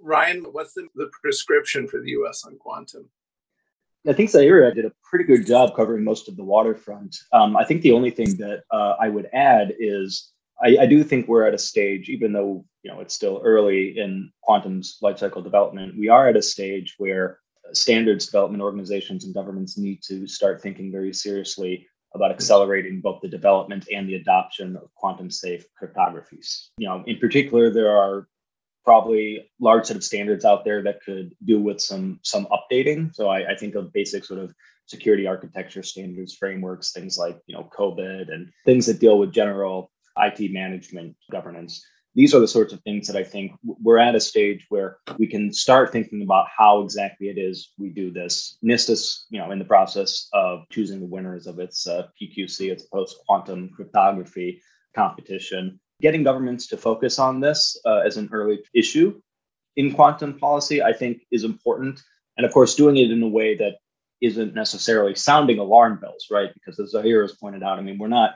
[0.02, 3.10] ryan what's the, the prescription for the us on quantum
[4.06, 7.16] I think Zaira did a pretty good job covering most of the waterfront.
[7.32, 10.30] Um, I think the only thing that uh, I would add is
[10.62, 13.98] I, I, do think we're at a stage, even though you know it's still early
[13.98, 17.40] in quantum's lifecycle development, we are at a stage where
[17.72, 23.28] standards development organizations and governments need to start thinking very seriously about accelerating both the
[23.28, 26.70] development and the adoption of quantum safe cryptographies.
[26.78, 28.28] You know, in particular, there are
[28.86, 33.14] probably large set of standards out there that could do with some some updating.
[33.16, 34.54] So I, I think of basic sort of
[34.86, 39.92] security architecture standards frameworks, things like you know COBIT and things that deal with general
[40.18, 41.86] IT management governance.
[42.16, 45.26] These are the sorts of things that I think we're at a stage where we
[45.26, 48.58] can start thinking about how exactly it is we do this.
[48.64, 52.72] NIST is, you know, in the process of choosing the winners of its uh, PQC,
[52.72, 54.62] its post quantum cryptography
[54.96, 55.80] competition.
[56.02, 59.20] Getting governments to focus on this uh, as an early issue
[59.76, 62.00] in quantum policy, I think, is important.
[62.38, 63.78] And of course, doing it in a way that
[64.22, 66.50] isn't necessarily sounding alarm bells, right?
[66.54, 68.36] Because as Zaira has pointed out, I mean, we're not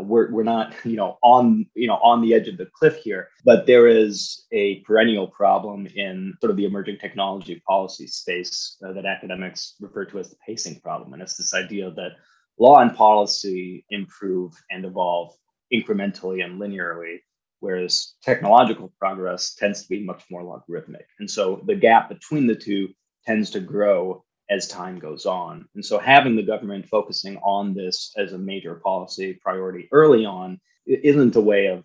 [0.00, 3.28] we're, we're not you know on you know on the edge of the cliff here
[3.44, 8.92] but there is a perennial problem in sort of the emerging technology policy space uh,
[8.92, 11.12] that academics refer to as the pacing problem.
[11.12, 12.12] And it's this idea that
[12.58, 15.34] law and policy improve and evolve
[15.72, 17.18] incrementally and linearly
[17.60, 21.06] whereas technological progress tends to be much more logarithmic.
[21.18, 22.88] And so the gap between the two
[23.24, 25.66] tends to grow as time goes on.
[25.74, 30.60] And so having the government focusing on this as a major policy priority early on
[30.86, 31.84] isn't a way of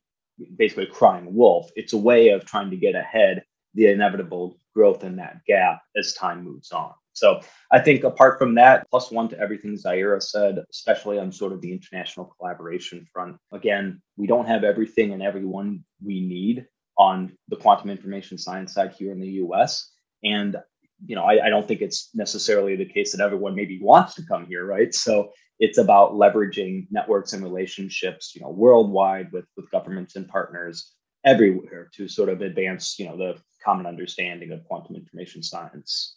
[0.56, 1.70] basically crying wolf.
[1.76, 3.44] It's a way of trying to get ahead
[3.76, 6.94] the inevitable growth in that gap as time moves on.
[7.14, 7.42] So
[7.72, 11.62] I think apart from that, plus one to everything Zaira said, especially on sort of
[11.62, 16.66] the international collaboration front, again, we don't have everything and everyone we need
[16.98, 19.92] on the quantum information science side here in the US.
[20.24, 20.58] And
[21.06, 24.26] you know, I, I, don't think it's necessarily the case that everyone maybe wants to
[24.26, 24.94] come here, right?
[24.94, 30.94] So it's about leveraging networks and relationships, you know, worldwide with with governments and partners
[31.26, 36.16] everywhere to sort of advance, you know, the common understanding of quantum information science.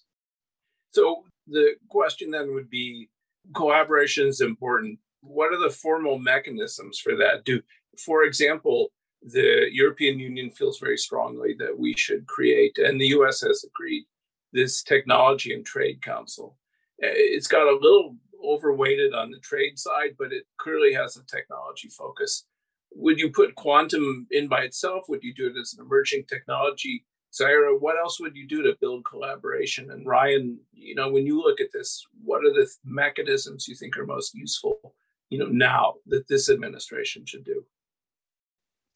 [0.92, 3.08] So the question then would be
[3.54, 4.98] collaboration is important.
[5.22, 7.44] What are the formal mechanisms for that?
[7.44, 7.60] Do,
[8.04, 8.88] for example,
[9.22, 14.04] the European Union feels very strongly that we should create, and the US has agreed,
[14.52, 16.56] this technology and trade council.
[17.02, 21.24] Uh, it's got a little overweighted on the trade side, but it clearly has a
[21.26, 22.44] technology focus.
[22.94, 25.04] Would you put quantum in by itself?
[25.08, 27.04] Would you do it as an emerging technology?
[27.32, 29.90] Zaira, what else would you do to build collaboration?
[29.90, 33.96] And Ryan, you know, when you look at this, what are the mechanisms you think
[33.96, 34.94] are most useful,
[35.30, 37.64] you know, now that this administration should do?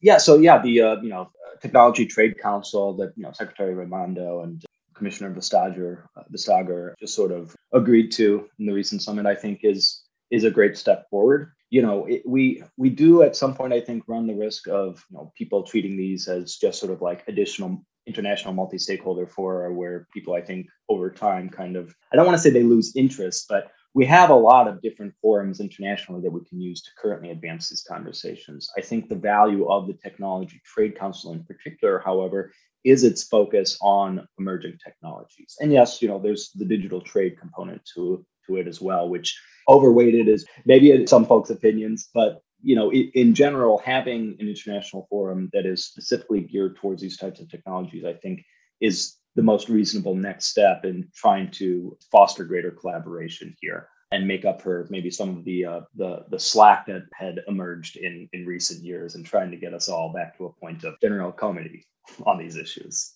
[0.01, 4.43] Yeah, so yeah, the uh, you know technology trade council that you know Secretary Raimondo
[4.43, 4.63] and
[4.97, 9.61] Commissioner Vestager, uh, Vestager just sort of agreed to in the recent summit, I think
[9.63, 11.51] is is a great step forward.
[11.69, 15.03] You know, it, we we do at some point, I think, run the risk of
[15.09, 20.07] you know people treating these as just sort of like additional international multi-stakeholder fora where
[20.13, 23.45] people I think over time kind of I don't want to say they lose interest,
[23.49, 27.31] but we have a lot of different forums internationally that we can use to currently
[27.31, 28.69] advance these conversations.
[28.77, 32.53] I think the value of the Technology Trade Council in particular, however,
[32.87, 35.55] is its focus on emerging technologies.
[35.59, 39.39] And yes, you know, there's the digital trade component to, to it as well, which
[39.67, 45.49] overweighted is maybe some folks' opinions, but you know, in general, having an international forum
[45.53, 48.41] that is specifically geared towards these types of technologies, I think,
[48.81, 54.45] is the most reasonable next step in trying to foster greater collaboration here and make
[54.45, 58.45] up for maybe some of the uh, the the slack that had emerged in in
[58.45, 61.85] recent years and trying to get us all back to a point of general comity
[62.25, 63.13] on these issues.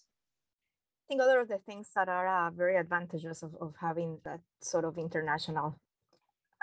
[1.06, 4.40] I think other of the things that are uh, very advantageous of, of having that
[4.62, 5.78] sort of international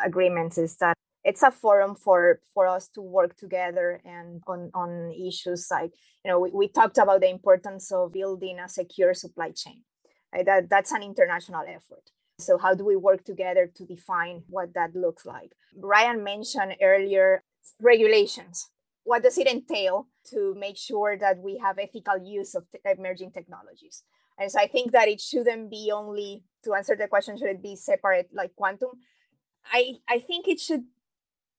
[0.03, 5.13] agreements is that it's a forum for for us to work together and on on
[5.13, 5.93] issues like
[6.25, 9.83] you know we, we talked about the importance of building a secure supply chain
[10.33, 10.47] right?
[10.47, 14.95] that that's an international effort so how do we work together to define what that
[14.95, 15.53] looks like?
[15.77, 17.43] Ryan mentioned earlier
[17.81, 18.71] regulations.
[19.03, 24.05] What does it entail to make sure that we have ethical use of emerging technologies?
[24.39, 27.63] And so i think that it shouldn't be only to answer the question should it
[27.63, 28.91] be separate like quantum?
[29.73, 30.85] I, I think it should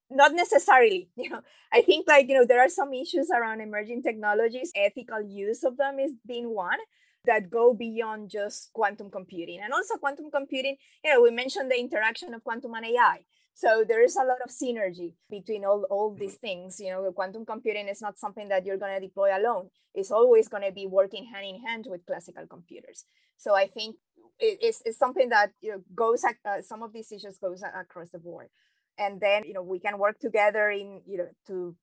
[0.10, 1.42] not necessarily you know?
[1.74, 4.72] I think like you know there are some issues around emerging technologies.
[4.76, 6.80] Ethical use of them is being one
[7.26, 9.60] that go beyond just quantum computing.
[9.64, 13.26] And also quantum computing you know we mentioned the interaction of quantum and ai
[13.60, 16.80] so there is a lot of synergy between all, all these things.
[16.80, 19.70] You know quantum computing is not something that you're going to deploy alone.
[19.94, 23.04] It's always going to be working hand in hand with classical computers.
[23.36, 23.98] So i think
[24.40, 28.20] it's, it's something that you know goes uh, some of these issues goes across the
[28.20, 28.48] board.
[28.98, 31.76] And then you know we can work together in you know to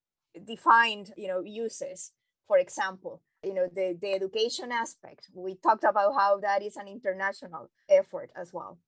[0.46, 2.12] define you know uses.
[2.48, 5.28] For example you know the the education aspect.
[5.32, 8.78] We talked about how that is an international effort as well.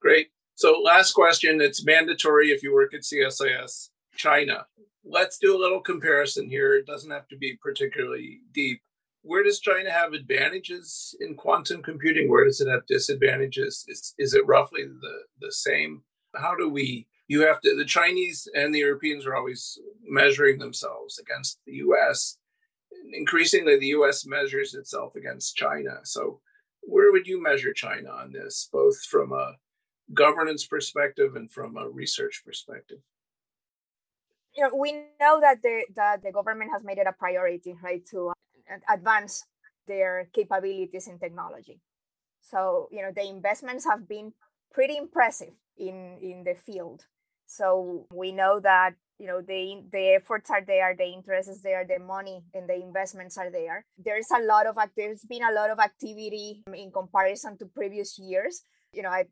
[0.00, 0.28] Great.
[0.54, 4.66] So last question it's mandatory if you work at csis china.
[5.04, 6.76] Let's do a little comparison here.
[6.76, 8.80] It doesn't have to be particularly deep.
[9.22, 12.30] Where does china have advantages in quantum computing?
[12.30, 13.84] Where does it have disadvantages?
[13.88, 16.02] Is, is it roughly the, the same?
[16.36, 21.18] How do we you have to the chinese and the europeans are always measuring themselves
[21.18, 22.36] against the us
[23.12, 26.00] increasingly the us measures itself against china.
[26.04, 26.40] So
[26.82, 29.56] where would you measure china on this both from a
[30.12, 32.98] governance perspective and from a research perspective?
[34.56, 38.04] You know we know that the that the government has made it a priority right
[38.10, 39.44] to uh, advance
[39.86, 41.80] their capabilities in technology.
[42.42, 44.32] So you know the investments have been
[44.72, 47.06] pretty impressive in in the field
[47.46, 51.86] so we know that you know the the efforts are there the interest is there
[51.86, 53.84] the money and the investments are there.
[53.98, 58.62] There's a lot of there's been a lot of activity in comparison to previous years
[58.92, 59.24] you know i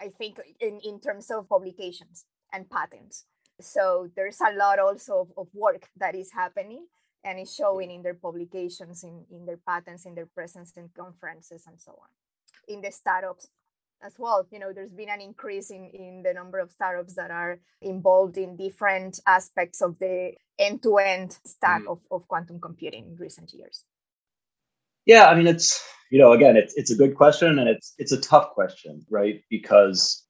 [0.00, 3.24] i think in in terms of publications and patents.
[3.60, 6.86] So there's a lot also of, of work that is happening
[7.24, 11.64] and is showing in their publications in in their patents in their presence in conferences
[11.66, 12.08] and so on
[12.68, 13.48] in the startups
[14.02, 14.46] as well.
[14.50, 18.36] You know, there's been an increase in, in the number of startups that are involved
[18.36, 21.88] in different aspects of the end-to-end stack mm.
[21.88, 23.84] of, of quantum computing in recent years.
[25.06, 25.82] Yeah, I mean it's
[26.12, 29.42] you know, again, it's it's a good question and it's it's a tough question, right?
[29.48, 30.26] Because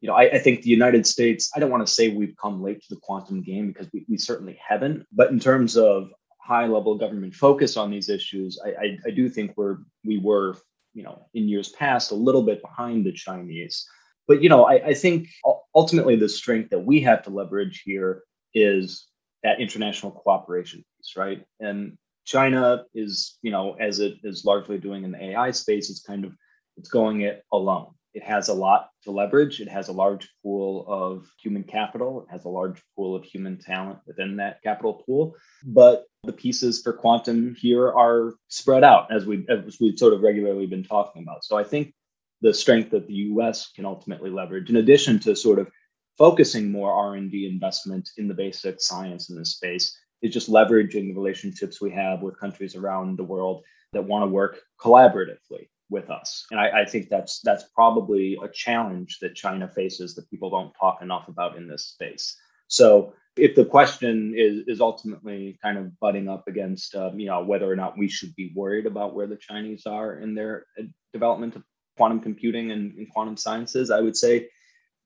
[0.00, 2.62] you know, I, I think the United States, I don't want to say we've come
[2.62, 6.08] late to the quantum game because we, we certainly haven't, but in terms of
[6.40, 10.56] high level government focus on these issues, I, I, I do think we're we were
[10.96, 13.86] you know, in years past, a little bit behind the Chinese.
[14.26, 15.28] But, you know, I, I think
[15.74, 18.22] ultimately the strength that we have to leverage here
[18.54, 19.06] is
[19.44, 21.44] that international cooperation piece, right?
[21.60, 26.00] And China is, you know, as it is largely doing in the AI space, it's
[26.00, 26.32] kind of
[26.78, 27.92] it's going it alone.
[28.16, 29.60] It has a lot to leverage.
[29.60, 32.22] It has a large pool of human capital.
[32.22, 35.36] It has a large pool of human talent within that capital pool.
[35.62, 40.22] But the pieces for quantum here are spread out as we as we've sort of
[40.22, 41.44] regularly been talking about.
[41.44, 41.92] So I think
[42.40, 43.70] the strength that the U.S.
[43.76, 45.70] can ultimately leverage, in addition to sort of
[46.16, 51.12] focusing more R&D investment in the basic science in this space, is just leveraging the
[51.12, 53.62] relationships we have with countries around the world
[53.92, 56.46] that want to work collaboratively with us.
[56.50, 60.72] And I, I, think that's that's probably a challenge that China faces that people don't
[60.78, 62.36] talk enough about in this space.
[62.68, 67.44] So if the question is is ultimately kind of butting up against um, you know
[67.44, 70.84] whether or not we should be worried about where the Chinese are in their uh,
[71.12, 71.62] development of
[71.96, 74.48] quantum computing and, and quantum sciences, I would say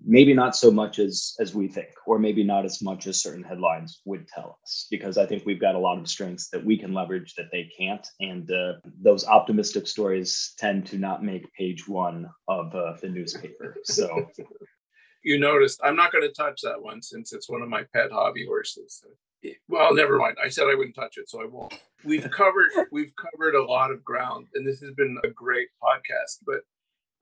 [0.05, 3.43] maybe not so much as as we think or maybe not as much as certain
[3.43, 6.77] headlines would tell us because i think we've got a lot of strengths that we
[6.77, 8.07] can leverage that they can't.
[8.21, 13.77] And uh, those optimistic stories tend to not make page one of uh, the newspaper.
[13.85, 14.27] So
[15.23, 18.11] you noticed i'm not going to touch that one since it's one of my pet
[18.11, 19.05] hobby horses.
[19.69, 20.37] Well never mind.
[20.43, 21.75] I said i wouldn't touch it so i won't.
[22.05, 26.39] We've covered we've covered a lot of ground and this has been a great podcast
[26.47, 26.61] but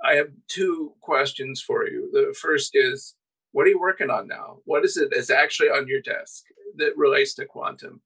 [0.05, 2.09] I have two questions for you.
[2.13, 3.15] The first is
[3.53, 4.59] what are you working on now?
[4.65, 6.45] What is it that's actually on your desk
[6.77, 8.01] that relates to quantum?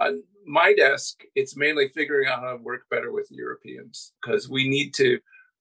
[0.00, 4.68] On my desk, it's mainly figuring out how to work better with Europeans because we
[4.68, 5.18] need to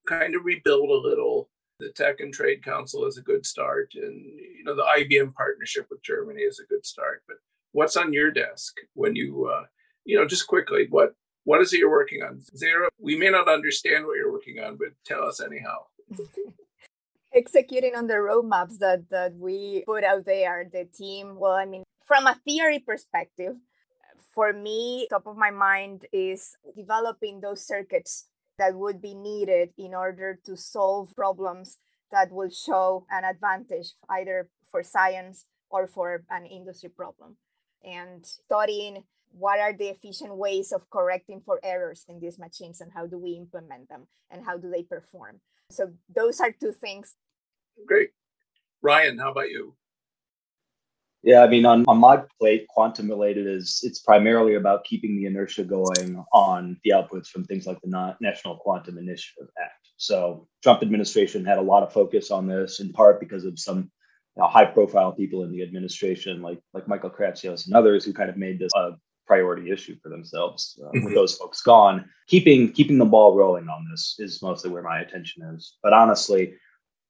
[0.07, 1.49] kind of rebuild a little.
[1.79, 5.85] The Tech and Trade Council is a good start, and you know the IBM partnership
[5.91, 7.21] with Germany is a good start.
[7.27, 7.37] But
[7.73, 9.65] what's on your desk when you, uh,
[10.03, 11.13] you know, just quickly, what
[11.47, 12.41] what is it you're working on?
[12.53, 12.89] Zaira.
[12.99, 15.87] We may not understand what you're working on, but tell us anyhow.
[17.33, 21.39] Executing on the roadmaps that that we put out there, the team.
[21.39, 23.55] Well, I mean, from a theory perspective,
[24.35, 28.27] for me, top of my mind is developing those circuits
[28.59, 31.77] that would be needed in order to solve problems
[32.11, 37.37] that will show an advantage either for science or for an industry problem
[37.85, 42.91] and studying what are the efficient ways of correcting for errors in these machines and
[42.93, 45.39] how do we implement them and how do they perform?
[45.69, 47.15] So those are two things.
[47.85, 48.09] Great.
[48.81, 49.75] Ryan how about you?
[51.23, 55.25] Yeah i mean on, on my plate quantum related is it's primarily about keeping the
[55.25, 59.89] inertia going on the outputs from things like the national quantum initiative act.
[59.97, 63.91] So trump administration had a lot of focus on this in part because of some
[64.35, 68.13] you know, high profile people in the administration like like michael kratsios and others who
[68.13, 68.91] kind of made this a
[69.27, 70.79] priority issue for themselves.
[70.81, 71.05] Uh, mm-hmm.
[71.05, 75.01] With those folks gone, keeping keeping the ball rolling on this is mostly where my
[75.01, 75.77] attention is.
[75.83, 76.55] But honestly,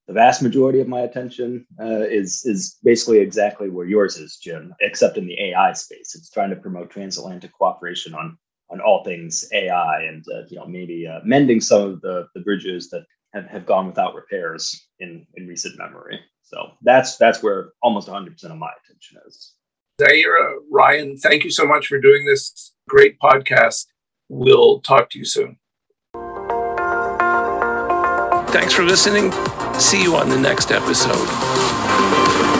[0.07, 4.74] the vast majority of my attention uh, is is basically exactly where yours is, Jim,
[4.82, 6.15] except in the AI space.
[6.15, 8.38] It's trying to promote transatlantic cooperation on
[8.70, 12.41] on all things AI, and uh, you know maybe uh, mending some of the the
[12.41, 16.20] bridges that have, have gone without repairs in in recent memory.
[16.41, 19.53] So that's that's where almost 100% of my attention is.
[20.00, 23.88] Zaira, Ryan, thank you so much for doing this great podcast.
[24.30, 25.58] We'll talk to you soon.
[28.52, 29.32] Thanks for listening.
[29.74, 32.57] See you on the next episode.